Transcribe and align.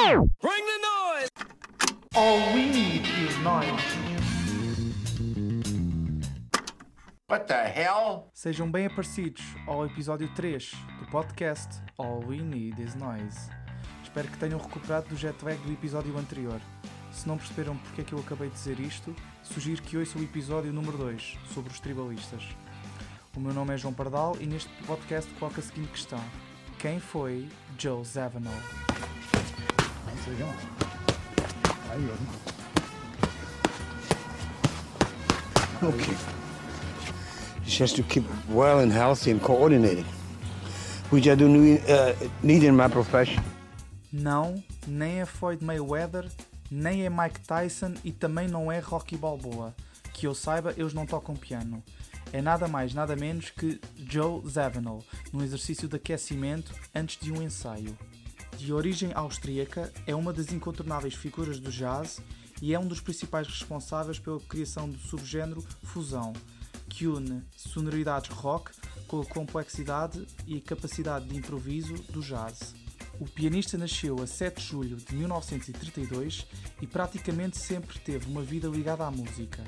Bring 0.00 0.64
the 0.64 0.78
noise! 0.80 1.28
All 2.16 2.54
we 2.54 2.70
need 2.70 3.02
is 3.22 3.36
noise. 3.44 3.68
What 7.28 7.46
the 7.46 7.68
hell? 7.68 8.30
Sejam 8.32 8.70
bem 8.70 8.86
aparecidos 8.86 9.42
ao 9.66 9.84
episódio 9.84 10.26
3 10.34 10.72
do 11.00 11.10
podcast 11.10 11.82
All 11.98 12.24
We 12.26 12.38
Need 12.38 12.82
Is 12.82 12.94
Noise. 12.94 13.50
Espero 14.02 14.26
que 14.28 14.38
tenham 14.38 14.58
recuperado 14.58 15.10
do 15.10 15.16
jet 15.16 15.36
lag 15.44 15.58
do 15.58 15.72
episódio 15.72 16.16
anterior. 16.16 16.60
Se 17.12 17.28
não 17.28 17.36
perceberam 17.36 17.76
porque 17.76 18.00
é 18.00 18.04
que 18.04 18.14
eu 18.14 18.20
acabei 18.20 18.48
de 18.48 18.54
dizer 18.54 18.80
isto, 18.80 19.14
sugiro 19.42 19.82
que 19.82 19.98
ouçam 19.98 20.22
o 20.22 20.24
episódio 20.24 20.72
número 20.72 20.96
2, 20.96 21.38
sobre 21.52 21.70
os 21.70 21.78
tribalistas. 21.78 22.42
O 23.36 23.40
meu 23.40 23.52
nome 23.52 23.74
é 23.74 23.76
João 23.76 23.92
Pardal 23.92 24.34
e 24.40 24.46
neste 24.46 24.70
podcast 24.84 25.30
coloco 25.34 25.60
a 25.60 25.62
seguinte 25.62 25.90
questão. 25.90 26.24
Quem 26.78 26.98
foi 26.98 27.46
Joe 27.78 28.02
Zawinul? 28.02 28.50
To 37.80 38.02
keep 38.02 38.24
well 38.50 38.80
and 38.80 38.92
healthy 38.92 39.30
and 39.30 39.40
coordinated, 39.40 40.04
which 41.10 41.26
I 41.26 41.34
do 41.34 41.46
uh, 41.48 42.12
need 42.42 42.62
in 42.62 42.76
my 42.76 42.88
profession. 42.88 43.42
Não, 44.12 44.62
nem 44.86 45.20
é 45.20 45.26
Floyd 45.26 45.64
Mayweather, 45.64 46.30
nem 46.70 47.06
é 47.06 47.10
Mike 47.10 47.40
Tyson 47.40 47.94
e 48.04 48.12
também 48.12 48.46
não 48.48 48.70
é 48.70 48.78
Rocky 48.80 49.16
Balboa. 49.16 49.74
Que 50.12 50.26
eu 50.26 50.34
saiba, 50.34 50.74
eles 50.76 50.92
não 50.92 51.06
tocam 51.06 51.34
piano. 51.34 51.82
É 52.32 52.42
nada 52.42 52.68
mais, 52.68 52.92
nada 52.92 53.16
menos 53.16 53.50
que 53.50 53.80
Joe 53.96 54.42
Zawinul, 54.46 55.02
num 55.32 55.42
exercício 55.42 55.88
de 55.88 55.96
aquecimento 55.96 56.72
antes 56.94 57.18
de 57.18 57.32
um 57.32 57.42
ensaio. 57.42 57.96
De 58.60 58.74
origem 58.74 59.10
austríaca, 59.14 59.90
é 60.06 60.14
uma 60.14 60.34
das 60.34 60.52
incontornáveis 60.52 61.14
figuras 61.14 61.58
do 61.58 61.72
jazz 61.72 62.20
e 62.60 62.74
é 62.74 62.78
um 62.78 62.86
dos 62.86 63.00
principais 63.00 63.48
responsáveis 63.48 64.18
pela 64.18 64.38
criação 64.38 64.86
do 64.86 64.98
subgénero 64.98 65.64
fusão, 65.82 66.34
que 66.86 67.06
une 67.06 67.42
sonoridades 67.56 68.28
rock 68.30 68.70
com 69.08 69.22
a 69.22 69.24
complexidade 69.24 70.26
e 70.46 70.60
capacidade 70.60 71.26
de 71.26 71.38
improviso 71.38 71.94
do 72.10 72.20
jazz. 72.20 72.74
O 73.18 73.24
pianista 73.24 73.78
nasceu 73.78 74.22
a 74.22 74.26
7 74.26 74.60
de 74.60 74.66
julho 74.66 74.96
de 74.98 75.16
1932 75.16 76.46
e 76.82 76.86
praticamente 76.86 77.56
sempre 77.56 77.98
teve 77.98 78.30
uma 78.30 78.42
vida 78.42 78.68
ligada 78.68 79.06
à 79.06 79.10
música. 79.10 79.64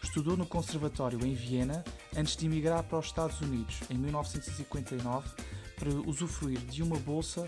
Estudou 0.00 0.36
no 0.36 0.46
Conservatório 0.46 1.26
em 1.26 1.34
Viena 1.34 1.84
antes 2.16 2.36
de 2.36 2.46
emigrar 2.46 2.84
para 2.84 3.00
os 3.00 3.06
Estados 3.06 3.40
Unidos 3.40 3.80
em 3.90 3.98
1959 3.98 5.28
para 5.76 5.90
usufruir 6.08 6.60
de 6.60 6.80
uma 6.80 6.96
bolsa 6.96 7.44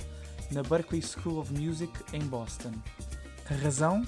na 0.51 0.63
Berklee 0.63 1.03
School 1.03 1.39
of 1.39 1.53
Music 1.53 1.93
em 2.13 2.21
Boston. 2.21 2.73
A 3.51 3.55
razão? 3.55 4.05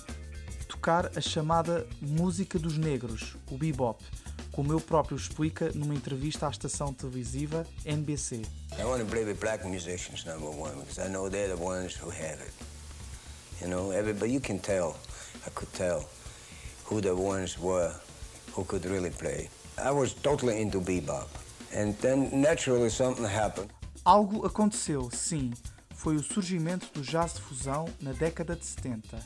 Tocar 0.69 1.11
a 1.17 1.21
chamada 1.21 1.87
música 2.01 2.59
dos 2.59 2.79
negros, 2.79 3.37
o 3.51 3.59
bebop, 3.59 4.03
como 4.53 4.73
ele 4.73 4.81
próprio 4.81 5.17
explica 5.17 5.71
numa 5.75 5.95
entrevista 5.95 6.47
à 6.47 6.51
estação 6.51 6.93
televisiva 6.93 7.67
NBC. 7.85 8.43
I 8.79 8.85
want 8.85 9.01
to 9.01 9.07
play 9.07 9.25
with 9.25 9.41
black 9.41 9.67
musicians, 9.67 10.25
number 10.25 10.49
one, 10.49 10.77
because 10.81 10.99
I 10.99 11.09
know 11.09 11.29
they're 11.29 11.55
the 11.55 11.63
ones 11.63 11.97
who 11.97 12.11
have 12.11 12.41
it. 12.41 12.53
You 13.61 13.69
know, 13.69 13.93
everybody, 13.93 14.33
you 14.33 14.41
can 14.41 14.59
tell, 14.59 14.97
I 15.47 15.51
could 15.51 15.73
tell 15.73 16.09
who 16.85 17.01
the 17.01 17.15
ones 17.15 17.59
were 17.59 17.93
who 18.53 18.65
could 18.65 18.85
really 18.85 19.11
play. 19.11 19.49
I 19.83 19.91
was 19.91 20.13
totally 20.13 20.61
into 20.61 20.81
bebop. 20.81 21.29
And 21.73 21.97
then 21.99 22.41
naturally 22.41 22.91
something 22.91 23.25
happened. 23.25 23.71
Algo 24.05 24.45
aconteceu, 24.45 25.11
sim. 25.13 25.53
Foi 26.01 26.17
o 26.17 26.23
surgimento 26.23 26.91
do 26.95 27.03
jazz 27.03 27.35
de 27.35 27.43
fusão 27.43 27.87
na 28.01 28.13
década 28.13 28.57
de 28.57 28.65
70. 28.65 29.19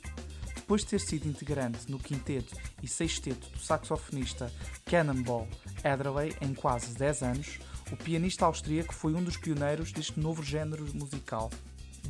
Depois 0.57 0.81
de 0.81 0.89
ter 0.89 0.99
sido 0.99 1.29
integrante 1.29 1.89
no 1.89 2.01
quinteto 2.01 2.57
e 2.83 2.89
sexteto 2.89 3.49
do 3.51 3.61
saxofonista 3.61 4.53
Cannonball 4.85 5.47
Adderley 5.85 6.35
em 6.41 6.53
quase 6.53 6.93
10 6.95 7.23
anos, 7.23 7.61
o 7.93 7.97
pianista 7.97 8.45
austríaco 8.45 8.93
foi 8.93 9.15
um 9.15 9.23
dos 9.23 9.37
pioneiros 9.37 9.93
deste 9.93 10.19
novo 10.19 10.43
género 10.43 10.85
musical. 10.97 11.49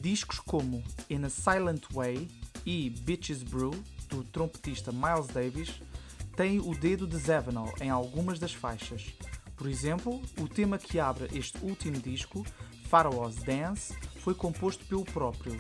Discos 0.01 0.41
como 0.41 0.83
In 1.11 1.25
a 1.25 1.29
Silent 1.29 1.83
Way 1.93 2.27
e 2.65 2.89
Bitches 2.89 3.43
Brew, 3.43 3.75
do 4.09 4.25
trompetista 4.25 4.91
Miles 4.91 5.27
Davis, 5.27 5.79
têm 6.39 6.59
o 6.59 6.75
dedo 6.75 7.07
de 7.07 7.19
Zawinul 7.19 7.71
em 7.83 7.91
algumas 7.91 8.39
das 8.39 8.55
faixas. 8.55 9.13
Por 9.59 9.69
exemplo, 9.69 10.23
o 10.41 10.49
tema 10.49 10.79
que 10.79 10.99
abre 10.99 11.29
este 11.39 11.59
último 11.59 12.01
disco, 12.01 12.47
Pharaoh's 12.89 13.37
Dance, 13.43 13.95
foi 14.25 14.35
composto 14.35 14.83
pelo 14.87 15.05
próprio. 15.05 15.55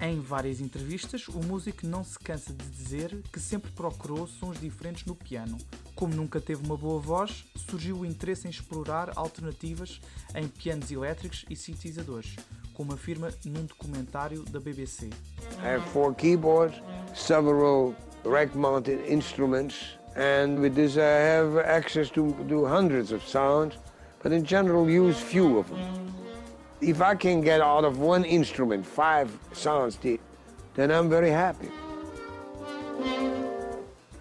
Em 0.00 0.20
várias 0.20 0.60
entrevistas, 0.60 1.28
o 1.28 1.38
músico 1.44 1.86
não 1.86 2.02
se 2.02 2.18
cansa 2.18 2.52
de 2.52 2.68
dizer 2.68 3.22
que 3.32 3.38
sempre 3.38 3.70
procurou 3.70 4.26
sons 4.26 4.58
diferentes 4.58 5.04
no 5.04 5.14
piano. 5.14 5.56
Como 5.94 6.12
nunca 6.12 6.40
teve 6.40 6.66
uma 6.66 6.76
boa 6.76 7.00
voz, 7.00 7.44
surgiu 7.54 8.00
o 8.00 8.04
interesse 8.04 8.48
em 8.48 8.50
explorar 8.50 9.12
alternativas 9.14 10.00
em 10.34 10.48
pianos 10.48 10.90
elétricos 10.90 11.44
e 11.48 11.54
sintetizadores, 11.54 12.34
como 12.74 12.92
afirma 12.92 13.32
num 13.44 13.64
documentário 13.64 14.42
da 14.42 14.58
BBC. 14.58 15.06
I 15.62 15.76
have 15.76 15.88
four 15.92 16.16
keyboards, 16.16 16.82
several 17.14 17.94
rack-mounted 18.24 19.08
instruments, 19.08 19.96
and 20.16 20.58
with 20.60 20.74
this 20.74 20.96
I 20.96 21.38
have 21.38 21.60
access 21.60 22.10
to, 22.10 22.32
to 22.48 22.66
hundreds 22.66 23.12
of 23.12 23.24
sounds, 23.24 23.78
but 24.20 24.32
in 24.32 24.44
general 24.44 24.90
use 24.90 25.16
few 25.16 25.60
of 25.60 25.70
them. 25.70 26.25
If 26.80 27.00
I 27.00 27.14
can 27.14 27.40
get 27.40 27.60
out 27.60 27.84
of 27.84 27.98
one 27.98 28.24
instrument 28.24 28.84
five 28.84 29.30
sounds, 29.52 29.96
deep, 29.96 30.20
then 30.74 30.90
I'm 30.90 31.08
very 31.08 31.30
happy. 31.30 31.70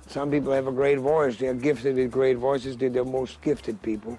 Some 0.08 0.32
people 0.32 0.54
have 0.54 0.68
a 0.68 0.72
great 0.72 1.00
voice. 1.00 1.36
They 1.36 1.48
are 1.48 1.54
gifted 1.54 1.98
with 1.98 2.12
great 2.12 2.38
voices. 2.38 2.78
They're 2.78 2.90
the 2.90 3.04
most 3.04 3.42
gifted 3.42 3.82
people 3.82 4.18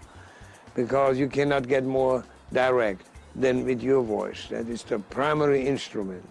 because 0.75 1.19
you 1.19 1.29
cannot 1.29 1.67
get 1.67 1.85
more 1.85 2.23
direct 2.53 3.07
than 3.35 3.65
with 3.65 3.83
your 3.83 4.03
voice. 4.03 4.49
That 4.51 4.69
is 4.69 4.83
the 4.83 4.99
primary 4.99 5.67
instrument. 5.67 6.23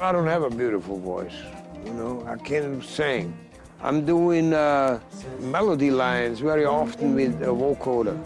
I 0.00 0.10
don't 0.10 0.26
have 0.26 0.42
a 0.42 0.50
beautiful 0.50 0.98
voice, 0.98 1.36
you 1.84 1.92
know. 1.94 2.26
I 2.26 2.36
can't 2.36 2.82
sing. 2.84 3.36
I'm 3.80 4.04
doing 4.04 4.52
uh, 4.52 4.98
melody 5.38 5.92
lines 5.92 6.40
very 6.40 6.64
often 6.64 7.14
with 7.14 7.40
a 7.42 7.46
vocoder. 7.46 8.18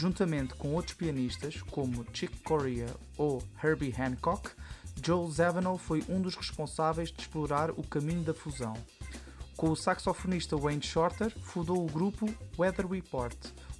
Juntamente 0.00 0.54
com 0.54 0.72
outros 0.72 0.94
pianistas, 0.94 1.60
como 1.60 2.06
Chick 2.14 2.34
Corea 2.40 2.88
ou 3.18 3.42
Herbie 3.62 3.94
Hancock, 3.94 4.50
Joel 5.04 5.30
Zawinul 5.30 5.76
foi 5.76 6.02
um 6.08 6.22
dos 6.22 6.34
responsáveis 6.34 7.12
de 7.12 7.20
explorar 7.20 7.70
o 7.72 7.82
caminho 7.82 8.22
da 8.22 8.32
fusão. 8.32 8.72
Com 9.58 9.68
o 9.68 9.76
saxofonista 9.76 10.56
Wayne 10.56 10.82
Shorter, 10.82 11.30
fundou 11.42 11.84
o 11.84 11.90
grupo 11.90 12.34
Weather 12.58 12.86
Report, 12.86 13.36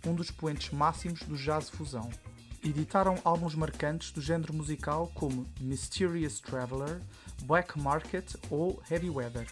um 0.06 0.14
dos 0.14 0.30
poentes 0.30 0.70
máximos 0.72 1.22
do 1.22 1.38
jazz 1.38 1.70
fusão. 1.70 2.10
Editaram 2.62 3.16
álbuns 3.24 3.54
marcantes 3.54 4.10
do 4.10 4.20
género 4.20 4.52
musical 4.52 5.10
como 5.14 5.46
Mysterious 5.58 6.38
Traveler, 6.38 7.00
Black 7.44 7.80
Market 7.80 8.34
ou 8.50 8.82
Heavy 8.90 9.08
Weather, 9.08 9.46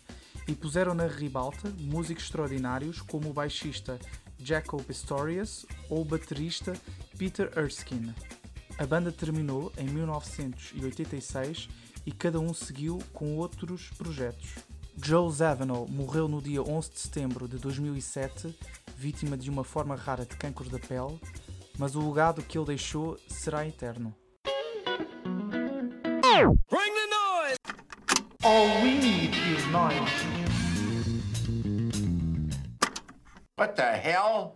e 0.47 0.55
puseram 0.55 0.93
na 0.93 1.07
ribalta 1.07 1.71
músicos 1.81 2.25
extraordinários 2.25 3.01
como 3.01 3.31
o 3.31 3.33
baixista 3.33 3.99
Jacob 4.38 4.82
Pistorius 4.82 5.66
ou 5.88 6.03
o 6.03 6.04
baterista 6.04 6.75
Peter 7.16 7.50
Erskine. 7.56 8.15
A 8.78 8.87
banda 8.87 9.10
terminou 9.10 9.72
em 9.76 9.87
1986 9.87 11.69
e 12.06 12.12
cada 12.12 12.38
um 12.38 12.54
seguiu 12.54 12.98
com 13.12 13.37
outros 13.37 13.91
projetos. 13.91 14.54
Joe 14.97 15.31
Zawinul 15.32 15.87
morreu 15.88 16.27
no 16.28 16.43
dia 16.43 16.62
11 16.62 16.91
de 16.91 16.98
setembro 16.98 17.47
de 17.47 17.59
2007, 17.59 18.56
vítima 18.97 19.37
de 19.37 19.48
uma 19.50 19.62
forma 19.62 19.94
rara 19.94 20.25
de 20.25 20.37
cancro 20.37 20.69
da 20.69 20.78
pele, 20.78 21.21
mas 21.78 21.94
o 21.94 22.09
legado 22.09 22.43
que 22.43 22.59
ele 22.59 22.66
deixou 22.66 23.19
será 23.28 23.66
eterno. 23.66 24.15
Bring 26.71 26.92
the 26.95 27.07
noise! 27.10 27.57
All 28.45 28.83
we 28.83 28.98
need 28.98 29.34
is 29.34 29.66
noise. 29.72 30.38
What 33.59 33.75
the 33.75 33.83
hell? 33.83 34.47